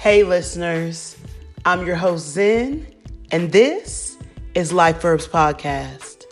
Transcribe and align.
Hey, 0.00 0.22
listeners, 0.22 1.16
I'm 1.64 1.84
your 1.84 1.96
host, 1.96 2.28
Zen, 2.28 2.86
and 3.32 3.50
this 3.50 4.16
is 4.54 4.72
Life 4.72 5.02
Verbs 5.02 5.26
Podcast. 5.26 6.22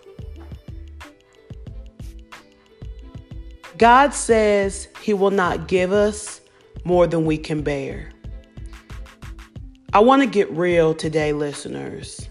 God 3.77 4.15
says 4.15 4.87
He 5.03 5.15
will 5.15 5.33
not 5.33 5.67
give 5.67 5.91
us 5.91 6.41
more 6.85 7.09
than 7.09 7.27
we 7.27 7.37
can 7.37 7.63
bear. 7.63 8.13
I 9.93 9.99
want 9.99 10.23
to 10.23 10.29
get 10.29 10.49
real 10.53 10.95
today, 10.95 11.33
listeners. 11.33 12.29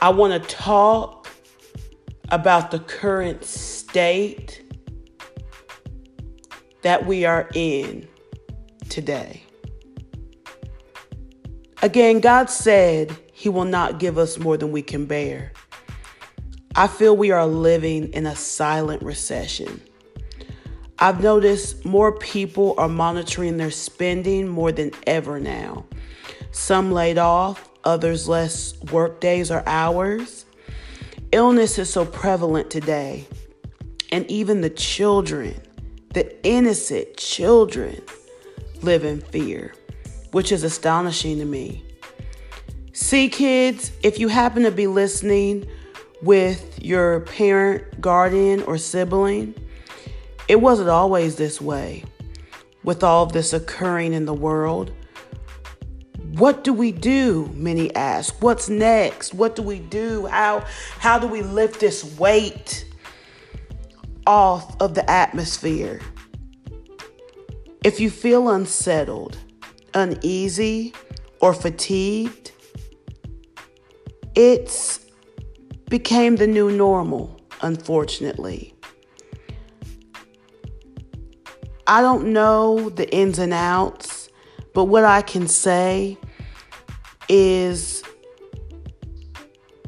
I 0.00 0.08
want 0.08 0.42
to 0.42 0.48
talk 0.48 1.28
about 2.30 2.70
the 2.70 2.78
current 2.78 3.44
state 3.44 4.62
that 6.80 7.04
we 7.04 7.26
are 7.26 7.50
in 7.52 8.08
today. 8.94 9.42
Again, 11.82 12.20
God 12.20 12.48
said 12.48 13.14
He 13.32 13.48
will 13.48 13.64
not 13.64 13.98
give 13.98 14.18
us 14.18 14.38
more 14.38 14.56
than 14.56 14.70
we 14.70 14.82
can 14.82 15.04
bear. 15.06 15.52
I 16.76 16.86
feel 16.86 17.16
we 17.16 17.32
are 17.32 17.46
living 17.46 18.12
in 18.12 18.24
a 18.24 18.36
silent 18.36 19.02
recession. 19.02 19.82
I've 21.00 21.20
noticed 21.20 21.84
more 21.84 22.16
people 22.16 22.76
are 22.78 22.88
monitoring 22.88 23.56
their 23.56 23.72
spending 23.72 24.46
more 24.46 24.70
than 24.70 24.92
ever 25.08 25.40
now. 25.40 25.86
Some 26.52 26.92
laid 26.92 27.18
off, 27.18 27.68
others 27.82 28.28
less 28.28 28.80
work 28.92 29.20
days 29.20 29.50
or 29.50 29.64
hours. 29.66 30.46
Illness 31.32 31.80
is 31.80 31.90
so 31.90 32.06
prevalent 32.06 32.70
today, 32.70 33.26
and 34.12 34.24
even 34.30 34.60
the 34.60 34.70
children, 34.70 35.60
the 36.12 36.46
innocent 36.46 37.16
children, 37.16 38.00
live 38.84 39.04
in 39.04 39.20
fear, 39.20 39.74
which 40.32 40.52
is 40.52 40.62
astonishing 40.62 41.38
to 41.38 41.44
me. 41.44 41.82
See, 42.92 43.28
kids, 43.28 43.90
if 44.02 44.18
you 44.18 44.28
happen 44.28 44.62
to 44.62 44.70
be 44.70 44.86
listening 44.86 45.66
with 46.22 46.78
your 46.82 47.20
parent, 47.20 48.00
guardian, 48.00 48.62
or 48.62 48.78
sibling, 48.78 49.54
it 50.48 50.60
wasn't 50.60 50.90
always 50.90 51.36
this 51.36 51.60
way. 51.60 52.04
With 52.84 53.02
all 53.02 53.24
this 53.26 53.54
occurring 53.54 54.12
in 54.12 54.26
the 54.26 54.34
world, 54.34 54.92
what 56.36 56.64
do 56.64 56.72
we 56.72 56.92
do? 56.92 57.50
Many 57.54 57.94
ask. 57.94 58.42
What's 58.42 58.68
next? 58.68 59.32
What 59.32 59.56
do 59.56 59.62
we 59.62 59.78
do? 59.78 60.26
How 60.26 60.66
how 60.98 61.18
do 61.18 61.26
we 61.26 61.42
lift 61.42 61.80
this 61.80 62.04
weight 62.18 62.84
off 64.26 64.80
of 64.80 64.94
the 64.94 65.08
atmosphere? 65.08 66.00
If 67.84 68.00
you 68.00 68.08
feel 68.08 68.48
unsettled, 68.48 69.36
uneasy, 69.92 70.94
or 71.40 71.52
fatigued, 71.52 72.52
it's 74.34 75.00
became 75.90 76.36
the 76.36 76.46
new 76.46 76.70
normal, 76.70 77.38
unfortunately. 77.60 78.74
I 81.86 82.00
don't 82.00 82.32
know 82.32 82.88
the 82.88 83.08
ins 83.14 83.38
and 83.38 83.52
outs, 83.52 84.30
but 84.72 84.84
what 84.84 85.04
I 85.04 85.20
can 85.20 85.46
say 85.46 86.16
is 87.28 88.02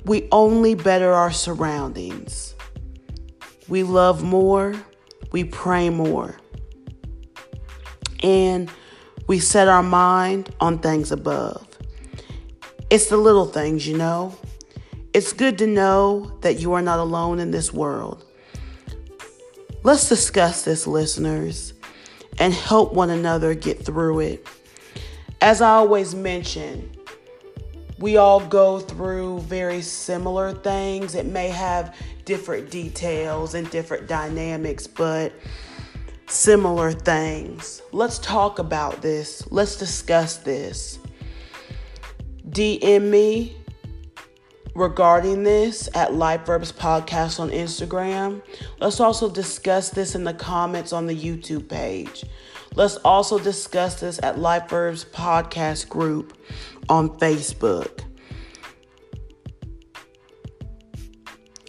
we 0.05 0.29
only 0.31 0.75
better 0.75 1.13
our 1.13 1.33
surroundings. 1.33 2.55
We 3.69 3.83
love 3.83 4.23
more, 4.23 4.75
we 5.33 5.45
pray 5.45 5.89
more, 5.89 6.37
and 8.27 8.71
we 9.27 9.39
set 9.39 9.69
our 9.69 9.83
mind 9.83 10.55
on 10.61 10.81
things 10.81 11.13
above. 11.13 11.67
It's 12.91 13.07
the 13.07 13.17
little 13.17 13.47
things, 13.47 13.87
you 13.87 13.97
know. 13.97 14.37
It's 15.15 15.33
good 15.33 15.57
to 15.59 15.67
know 15.67 16.37
that 16.43 16.61
you 16.61 16.75
are 16.75 16.83
not 16.83 16.99
alone 16.99 17.39
in 17.39 17.51
this 17.51 17.73
world. 17.73 18.25
Let's 19.83 20.09
discuss 20.09 20.63
this, 20.65 20.87
listeners 20.87 21.73
and 22.39 22.53
help 22.53 22.93
one 22.93 23.11
another 23.11 23.55
get 23.55 23.85
through 23.85 24.21
it. 24.21 24.47
As 25.41 25.61
I 25.61 25.71
always 25.71 26.15
mention, 26.15 26.91
we 27.99 28.17
all 28.17 28.41
go 28.41 28.79
through 28.79 29.41
very 29.41 29.81
similar 29.83 30.53
things. 30.53 31.15
It 31.15 31.27
may 31.27 31.49
have 31.49 31.95
different 32.25 32.71
details 32.71 33.55
and 33.55 33.71
different 33.71 34.07
dynamics, 34.07 34.87
but 34.87 35.33
similar 36.29 36.93
things. 36.93 37.83
Let's 37.93 38.19
talk 38.19 38.59
about 38.59 39.03
this. 39.03 39.47
Let's 39.51 39.77
discuss 39.77 40.39
this. 40.39 40.99
DM 42.49 43.11
me 43.11 43.57
regarding 44.75 45.43
this 45.43 45.89
at 45.95 46.15
Life 46.15 46.47
Verbs 46.47 46.73
Podcast 46.73 47.41
on 47.41 47.51
Instagram. 47.51 48.43
Let's 48.79 49.01
also 49.01 49.31
discuss 49.31 49.91
this 49.91 50.15
in 50.15 50.25
the 50.25 50.35
comments 50.35 50.93
on 50.93 51.07
the 51.07 51.17
YouTube 51.17 51.69
page. 51.69 52.25
Let's 52.75 52.97
also 52.97 53.39
discuss 53.39 54.01
this 54.01 54.21
at 54.23 54.39
Life 54.39 54.69
Verbs 54.69 55.05
Podcast 55.05 55.89
group 55.89 56.37
on 56.89 57.19
Facebook. 57.19 58.05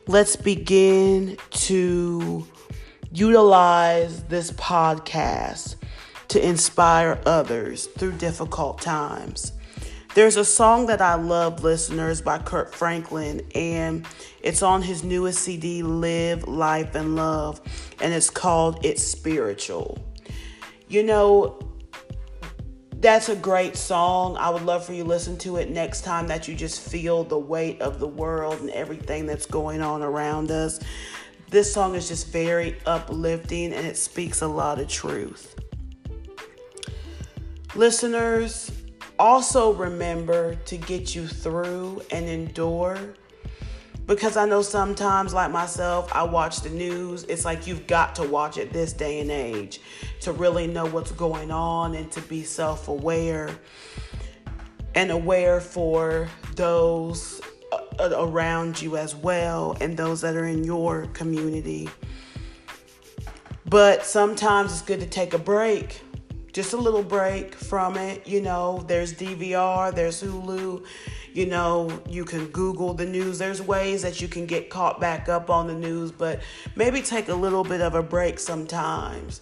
Let's 0.05 0.35
begin 0.35 1.37
to 1.51 2.45
utilize 3.11 4.23
this 4.23 4.51
podcast 4.51 5.75
to 6.29 6.45
inspire 6.45 7.19
others 7.25 7.87
through 7.87 8.13
difficult 8.13 8.81
times. 8.81 9.53
There's 10.13 10.35
a 10.35 10.45
song 10.45 10.87
that 10.87 10.99
I 10.99 11.13
love, 11.13 11.63
listeners, 11.63 12.21
by 12.21 12.39
Kirk 12.39 12.73
Franklin, 12.73 13.41
and 13.53 14.05
it's 14.41 14.63
on 14.63 14.81
his 14.81 15.03
newest 15.03 15.39
CD, 15.39 15.83
Live, 15.83 16.47
Life, 16.47 16.95
and 16.95 17.15
Love, 17.15 17.61
and 18.01 18.13
it's 18.13 18.29
called 18.29 18.83
It's 18.83 19.03
Spiritual. 19.03 19.99
You 20.87 21.03
know, 21.03 21.59
that's 22.99 23.29
a 23.29 23.35
great 23.35 23.77
song. 23.77 24.37
I 24.37 24.49
would 24.49 24.63
love 24.63 24.83
for 24.83 24.93
you 24.93 25.03
to 25.03 25.09
listen 25.09 25.37
to 25.39 25.57
it 25.57 25.69
next 25.69 26.01
time 26.01 26.27
that 26.27 26.47
you 26.47 26.55
just 26.55 26.81
feel 26.81 27.23
the 27.23 27.37
weight 27.37 27.79
of 27.81 27.99
the 27.99 28.07
world 28.07 28.59
and 28.59 28.71
everything 28.71 29.27
that's 29.27 29.45
going 29.45 29.81
on 29.81 30.01
around 30.01 30.49
us. 30.49 30.79
This 31.49 31.73
song 31.73 31.95
is 31.95 32.09
just 32.09 32.27
very 32.27 32.77
uplifting 32.85 33.73
and 33.73 33.87
it 33.87 33.95
speaks 33.95 34.41
a 34.41 34.47
lot 34.47 34.79
of 34.79 34.89
truth. 34.89 35.55
Listeners, 37.73 38.71
also 39.17 39.73
remember 39.73 40.55
to 40.55 40.77
get 40.77 41.15
you 41.15 41.25
through 41.25 42.01
and 42.11 42.27
endure 42.27 42.97
because 44.07 44.37
I 44.37 44.45
know 44.45 44.61
sometimes, 44.61 45.33
like 45.33 45.51
myself, 45.51 46.09
I 46.13 46.23
watch 46.23 46.61
the 46.61 46.69
news. 46.69 47.23
It's 47.25 47.43
like 47.43 47.67
you've 47.67 47.87
got 47.87 48.15
to 48.15 48.23
watch 48.23 48.57
it 48.57 48.71
this 48.71 48.93
day 48.93 49.19
and 49.19 49.29
age 49.29 49.81
to 50.21 50.31
really 50.31 50.65
know 50.65 50.85
what's 50.85 51.11
going 51.11 51.51
on 51.51 51.93
and 51.93 52.09
to 52.13 52.21
be 52.21 52.43
self 52.43 52.87
aware 52.87 53.49
and 54.95 55.11
aware 55.11 55.59
for 55.59 56.29
those 56.55 57.41
Uh, 57.99 58.13
around 58.15 58.81
you 58.81 58.95
as 58.95 59.15
well 59.15 59.75
and 59.81 59.97
those 59.97 60.21
that 60.21 60.35
are 60.35 60.45
in 60.45 60.63
your 60.63 61.07
community. 61.13 61.89
But 63.65 64.05
sometimes 64.05 64.71
it's 64.71 64.81
good 64.81 64.99
to 64.99 65.07
take 65.07 65.33
a 65.33 65.39
break 65.39 66.01
just 66.57 66.73
a 66.73 66.77
little 66.77 67.03
break 67.03 67.53
from 67.53 67.95
it. 67.97 68.25
You 68.25 68.41
know, 68.41 68.83
there's 68.87 69.13
DVR, 69.13 69.93
there's 69.93 70.23
Hulu, 70.23 70.83
you 71.31 71.45
know, 71.45 72.01
you 72.09 72.25
can 72.25 72.47
Google 72.47 72.95
the 72.95 73.05
news. 73.05 73.37
There's 73.37 73.61
ways 73.61 74.01
that 74.01 74.21
you 74.21 74.27
can 74.27 74.47
get 74.47 74.71
caught 74.71 74.99
back 74.99 75.29
up 75.29 75.51
on 75.51 75.67
the 75.67 75.75
news, 75.75 76.11
but 76.11 76.41
maybe 76.75 77.03
take 77.03 77.29
a 77.29 77.35
little 77.35 77.63
bit 77.63 77.79
of 77.79 77.93
a 77.93 78.01
break 78.01 78.39
sometimes 78.39 79.41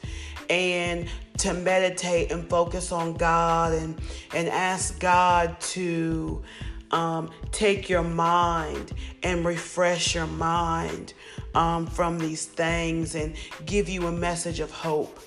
and 0.50 1.08
to 1.38 1.54
meditate 1.54 2.34
and 2.34 2.50
focus 2.50 2.92
on 2.92 3.14
God 3.14 3.72
and, 3.72 3.98
and 4.34 4.50
ask 4.50 5.00
God 5.00 5.58
to 5.62 6.44
um, 6.92 7.30
take 7.52 7.90
your 7.90 8.04
mind 8.04 8.94
and 9.24 9.46
refresh 9.46 10.16
your 10.16 10.28
mind 10.28 11.14
um, 11.54 11.88
from 11.88 12.20
these 12.20 12.46
things 12.46 13.16
and 13.16 13.36
give 13.66 13.90
you 13.90 14.08
a 14.08 14.12
message 14.12 14.60
of 14.60 14.72
hope 14.72 15.20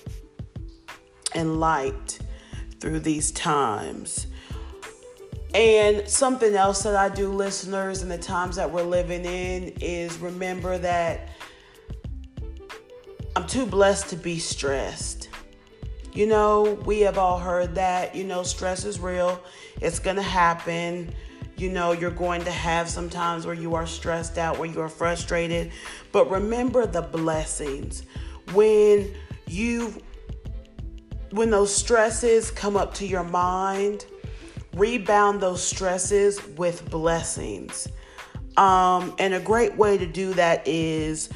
and 1.33 1.59
light 1.59 2.19
through 2.79 2.99
these 2.99 3.31
times. 3.31 4.27
And 5.53 6.07
something 6.07 6.53
else 6.55 6.83
that 6.83 6.95
I 6.95 7.09
do, 7.09 7.31
listeners, 7.31 8.03
in 8.03 8.09
the 8.09 8.17
times 8.17 8.55
that 8.57 8.71
we're 8.71 8.83
living 8.83 9.25
in 9.25 9.73
is 9.81 10.17
remember 10.19 10.77
that 10.77 11.29
I'm 13.35 13.47
too 13.47 13.65
blessed 13.65 14.09
to 14.09 14.15
be 14.15 14.37
stressed. 14.37 15.29
You 16.13 16.27
know, 16.27 16.79
we 16.85 17.01
have 17.01 17.17
all 17.17 17.39
heard 17.39 17.75
that, 17.75 18.15
you 18.15 18.23
know, 18.23 18.43
stress 18.43 18.83
is 18.85 18.99
real, 18.99 19.41
it's 19.81 19.99
to 20.17 20.21
happen. 20.21 21.13
You 21.59 21.69
know, 21.69 21.91
you're 21.91 22.09
going 22.09 22.45
to 22.45 22.51
have 22.51 22.89
some 22.89 23.09
times 23.09 23.45
where 23.45 23.53
you 23.53 23.75
are 23.75 23.85
stressed 23.85 24.37
out, 24.37 24.57
where 24.57 24.69
you 24.69 24.79
are 24.79 24.87
frustrated. 24.87 25.71
But 26.13 26.31
remember 26.31 26.85
the 26.85 27.01
blessings. 27.01 28.03
When 28.53 29.13
you 29.45 29.93
when 31.31 31.49
those 31.51 31.75
stresses 31.75 32.49
come 32.49 32.77
up 32.77 32.93
to 32.95 33.05
your 33.05 33.23
mind, 33.23 34.05
rebound 34.73 35.41
those 35.41 35.61
stresses 35.61 36.41
with 36.55 36.89
blessings. 36.89 37.87
Um, 38.57 39.13
and 39.19 39.33
a 39.33 39.39
great 39.39 39.75
way 39.75 39.97
to 39.97 40.05
do 40.07 40.33
that 40.35 40.67
is 40.67 41.29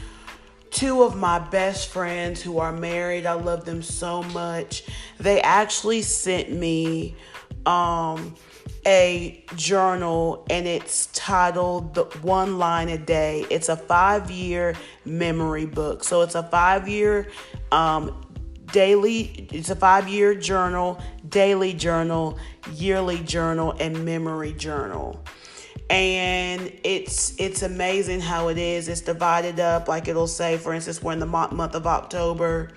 two 0.72 1.04
of 1.04 1.16
my 1.16 1.38
best 1.38 1.90
friends 1.90 2.42
who 2.42 2.60
are 2.60 2.72
married. 2.72 3.26
I 3.26 3.34
love 3.34 3.66
them 3.66 3.84
so 3.84 4.24
much. 4.24 4.84
They 5.20 5.42
actually 5.42 6.02
sent 6.02 6.52
me 6.52 7.16
um, 7.66 8.36
a 8.86 9.44
journal 9.56 10.46
and 10.50 10.68
it's 10.68 11.08
titled 11.08 11.94
the 11.94 12.04
one 12.22 12.58
line 12.58 12.90
a 12.90 12.98
day. 12.98 13.46
It's 13.50 13.70
a 13.70 13.78
five 13.78 14.30
year 14.30 14.76
memory 15.06 15.66
book. 15.66 16.04
So 16.04 16.22
it's 16.22 16.36
a 16.36 16.44
five 16.44 16.88
year 16.88 17.30
um, 17.72 18.26
daily 18.72 19.48
it's 19.52 19.70
a 19.70 19.76
five 19.76 20.10
year 20.10 20.34
journal 20.34 21.00
daily 21.30 21.74
journal 21.74 22.38
yearly 22.74 23.20
journal 23.20 23.76
and 23.80 24.04
memory 24.04 24.54
journal. 24.54 25.24
And 25.90 26.72
it's 26.84 27.40
it's 27.40 27.62
amazing 27.62 28.20
how 28.20 28.48
it 28.48 28.58
is. 28.58 28.88
It's 28.88 29.02
divided 29.02 29.60
up 29.60 29.88
like 29.88 30.08
it'll 30.08 30.28
say 30.28 30.58
for 30.58 30.74
instance 30.74 31.02
we're 31.02 31.14
in 31.14 31.20
the 31.20 31.26
month 31.26 31.76
of 31.76 31.88
october. 31.88 32.72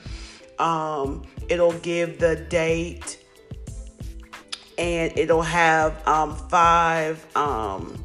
Um, 0.59 1.25
it'll 1.49 1.79
give 1.81 2.19
the 2.19 2.37
date 2.37 3.19
and 4.79 5.17
it'll 5.17 5.43
have 5.43 6.07
um, 6.07 6.37
five, 6.37 7.25
um, 7.37 8.03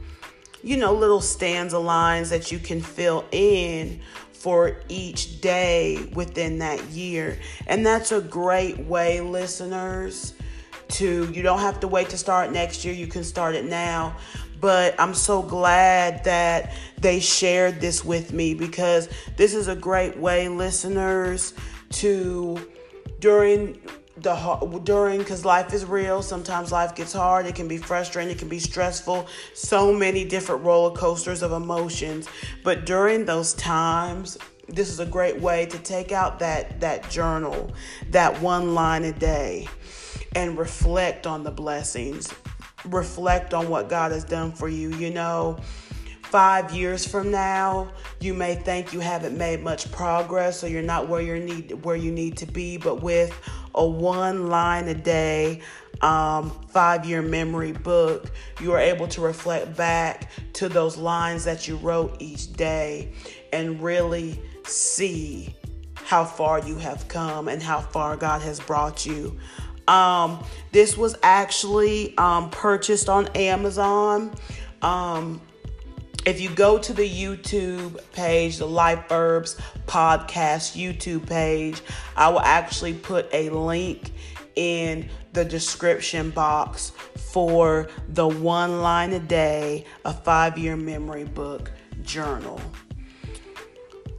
you 0.64 0.78
know, 0.78 0.94
little 0.94 1.22
stanza 1.22 1.80
lines 1.80 2.30
that 2.30 2.52
you 2.52 2.60
can 2.60 2.82
fill 2.82 3.26
in 3.32 4.00
for 4.32 4.78
each 4.90 5.40
day 5.42 6.10
within 6.14 6.60
that 6.60 6.84
year. 6.86 7.38
And 7.68 7.86
that's 7.86 8.12
a 8.12 8.22
great 8.22 8.80
way, 8.80 9.22
listeners, 9.22 10.34
to, 10.90 11.32
you 11.32 11.44
don't 11.44 11.60
have 11.60 11.80
to 11.82 11.88
wait 11.88 12.10
to 12.10 12.18
start 12.18 12.52
next 12.52 12.84
year, 12.84 12.94
you 12.94 13.08
can 13.08 13.24
start 13.24 13.56
it 13.56 13.66
now. 13.66 14.16
But 14.60 15.00
I'm 15.00 15.14
so 15.14 15.42
glad 15.42 16.24
that 16.24 16.74
they 17.00 17.20
shared 17.20 17.82
this 17.82 18.06
with 18.06 18.32
me 18.32 18.54
because 18.54 19.10
this 19.36 19.56
is 19.56 19.68
a 19.68 19.76
great 19.76 20.18
way, 20.18 20.48
listeners, 20.50 21.54
to 21.94 22.70
during 23.20 23.80
the 24.22 24.82
during 24.84 25.20
because 25.20 25.46
life 25.46 25.74
is 25.74 25.86
real. 25.86 26.22
Sometimes 26.22 26.72
life 26.72 26.96
gets 26.96 27.14
hard. 27.14 27.46
It 27.46 27.56
can 27.56 27.68
be 27.68 27.78
frustrating. 27.78 28.32
It 28.32 28.40
can 28.40 28.50
be 28.50 28.60
stressful. 28.60 29.28
So 29.54 29.94
many 29.94 30.26
different 30.26 30.64
roller 30.64 30.96
coasters 30.96 31.42
of 31.42 31.52
emotions. 31.52 32.28
But 32.64 32.86
during 32.86 33.26
those 33.26 33.54
times 33.54 34.38
this 34.68 34.90
is 34.90 35.00
a 35.00 35.06
great 35.06 35.40
way 35.42 35.66
to 35.66 35.78
take 35.80 36.12
out 36.12 36.40
that 36.40 36.80
that 36.80 37.10
journal 37.10 37.72
that 38.10 38.42
one 38.42 38.74
line 38.74 39.04
a 39.04 39.12
day 39.12 39.68
and 40.34 40.58
reflect 40.58 41.28
on 41.28 41.44
the 41.44 41.52
blessings. 41.52 42.34
Reflect 42.86 43.54
on 43.54 43.70
what 43.70 43.90
god 43.90 44.12
has 44.12 44.24
done 44.24 44.52
for 44.52 44.68
you 44.68 44.90
you 44.96 45.12
know 45.12 45.60
five 46.32 46.74
years 46.74 47.06
from 47.06 47.30
now, 47.30 47.92
you 48.22 48.34
may 48.34 48.56
think 48.56 48.94
you 48.94 49.02
haven't 49.02 49.38
made 49.38 49.62
much 49.62 49.92
progress 49.92 50.64
or 50.64 50.70
you're 50.70 50.82
not 50.82 51.10
where 51.10 51.22
you 51.22 51.38
need 51.38 51.84
where 51.84 51.98
you 51.98 52.12
need 52.12 52.38
to 52.38 52.46
be. 52.46 52.78
But 52.78 53.04
with 53.04 53.38
a 53.76 53.86
one 53.86 54.48
line 54.48 54.88
a 54.88 54.94
day 54.94 55.62
um, 56.02 56.50
five 56.70 57.06
year 57.06 57.22
memory 57.22 57.74
book, 57.74 58.32
you 58.62 58.72
are 58.72 58.80
able 58.80 59.08
to 59.10 59.22
reflect 59.22 59.76
back 59.76 60.32
to 60.54 60.70
those 60.70 60.98
lines 60.98 61.44
that 61.44 61.68
you 61.68 61.76
wrote 61.76 62.16
each 62.20 62.54
day 62.54 63.12
and 63.52 63.82
really 63.82 64.40
see 64.66 65.54
how 65.96 66.24
far 66.24 66.60
you 66.60 66.76
have 66.78 67.08
come 67.10 67.50
and 67.50 67.62
how 67.62 67.82
far 67.82 68.16
God 68.16 68.42
has 68.42 68.60
brought 68.60 69.06
you. 69.06 69.38
Um, 69.88 70.44
this 70.72 70.96
was 70.96 71.18
actually 71.24 72.18
um, 72.18 72.50
purchased 72.50 73.10
on 73.10 73.28
Amazon. 73.36 74.34
Um, 74.82 75.42
if 76.26 76.40
you 76.40 76.50
go 76.50 76.78
to 76.78 76.94
the 76.94 77.08
YouTube 77.08 78.00
page, 78.12 78.58
the 78.58 78.68
Life 78.68 79.10
Verbs 79.10 79.58
podcast 79.88 80.78
YouTube 80.78 81.28
page, 81.28 81.82
I 82.16 82.30
will 82.30 82.42
actually 82.42 82.94
put 82.94 83.28
a 83.34 83.50
link 83.50 84.12
in 84.56 85.10
the 85.34 85.46
description 85.46 86.30
box 86.30 86.92
for 87.16 87.90
the 88.10 88.28
one 88.28 88.82
line 88.82 89.14
a 89.14 89.20
day, 89.20 89.86
a 90.06 90.14
five 90.14 90.58
year 90.58 90.76
memory 90.76 91.24
book 91.24 91.72
journal. 92.04 92.60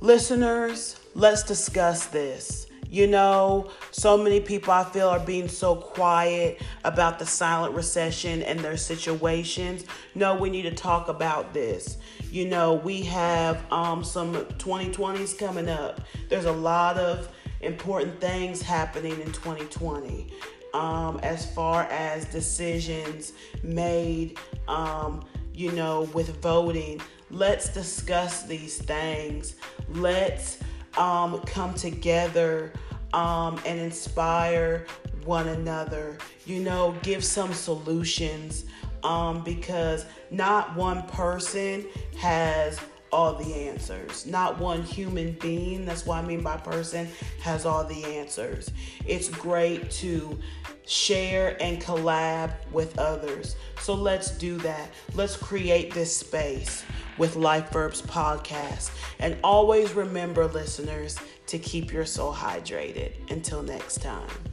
Listeners, 0.00 0.98
let's 1.14 1.44
discuss 1.44 2.06
this. 2.06 2.66
You 2.92 3.06
know, 3.06 3.70
so 3.90 4.18
many 4.18 4.38
people 4.38 4.70
I 4.70 4.84
feel 4.84 5.08
are 5.08 5.18
being 5.18 5.48
so 5.48 5.74
quiet 5.74 6.60
about 6.84 7.18
the 7.18 7.24
silent 7.24 7.74
recession 7.74 8.42
and 8.42 8.60
their 8.60 8.76
situations. 8.76 9.86
No, 10.14 10.34
we 10.34 10.50
need 10.50 10.64
to 10.64 10.74
talk 10.74 11.08
about 11.08 11.54
this. 11.54 11.96
You 12.30 12.48
know, 12.48 12.74
we 12.74 13.00
have 13.04 13.64
um, 13.72 14.04
some 14.04 14.34
2020s 14.34 15.38
coming 15.38 15.70
up. 15.70 16.02
There's 16.28 16.44
a 16.44 16.52
lot 16.52 16.98
of 16.98 17.30
important 17.62 18.20
things 18.20 18.60
happening 18.60 19.18
in 19.22 19.32
2020 19.32 20.30
um, 20.74 21.18
as 21.22 21.50
far 21.54 21.84
as 21.84 22.26
decisions 22.26 23.32
made, 23.62 24.38
um, 24.68 25.24
you 25.54 25.72
know, 25.72 26.10
with 26.12 26.42
voting. 26.42 27.00
Let's 27.30 27.70
discuss 27.70 28.42
these 28.42 28.76
things. 28.76 29.56
Let's 29.88 30.58
um, 30.96 31.40
come 31.42 31.74
together 31.74 32.72
um, 33.12 33.60
and 33.66 33.78
inspire 33.80 34.86
one 35.24 35.48
another. 35.48 36.18
You 36.46 36.60
know, 36.60 36.94
give 37.02 37.24
some 37.24 37.52
solutions 37.52 38.64
um, 39.02 39.42
because 39.42 40.06
not 40.30 40.74
one 40.76 41.02
person 41.08 41.86
has 42.18 42.80
all 43.12 43.34
the 43.34 43.54
answers. 43.54 44.26
Not 44.26 44.58
one 44.58 44.82
human 44.82 45.32
being, 45.32 45.84
that's 45.84 46.06
what 46.06 46.24
I 46.24 46.26
mean 46.26 46.42
by 46.42 46.56
person, 46.56 47.08
has 47.40 47.66
all 47.66 47.84
the 47.84 48.04
answers. 48.04 48.70
It's 49.06 49.28
great 49.28 49.90
to 49.92 50.38
share 50.86 51.62
and 51.62 51.80
collab 51.80 52.52
with 52.72 52.98
others. 52.98 53.56
So 53.80 53.94
let's 53.94 54.30
do 54.30 54.56
that. 54.58 54.90
Let's 55.14 55.36
create 55.36 55.92
this 55.92 56.16
space 56.16 56.84
with 57.18 57.36
Life 57.36 57.70
Verbs 57.70 58.02
podcast. 58.02 58.90
And 59.18 59.36
always 59.44 59.92
remember, 59.92 60.46
listeners, 60.46 61.18
to 61.46 61.58
keep 61.58 61.92
your 61.92 62.06
soul 62.06 62.32
hydrated. 62.32 63.12
Until 63.30 63.62
next 63.62 64.00
time. 64.00 64.51